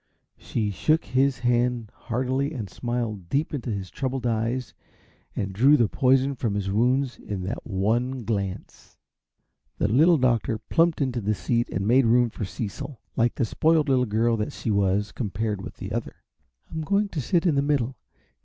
[0.39, 4.73] She shook his hand heartily and smiled deep into his troubled eyes,
[5.35, 8.97] and drew the poison from his wounds in that one glance.
[9.77, 13.89] The Little Doctor plumped into the seat and made room for Cecil, like the spoiled
[13.89, 16.15] little girl that she was, compared with the other.
[16.71, 17.95] "I'm going to sit in the middle.